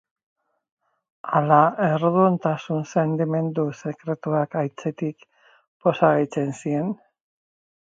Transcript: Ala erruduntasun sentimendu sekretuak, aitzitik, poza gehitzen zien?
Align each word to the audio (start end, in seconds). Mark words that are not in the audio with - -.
Ala 1.39 1.59
erruduntasun 1.87 2.81
sentimendu 2.93 3.67
sekretuak, 3.83 4.59
aitzitik, 4.65 5.31
poza 5.87 6.13
gehitzen 6.19 6.53
zien? 6.65 6.93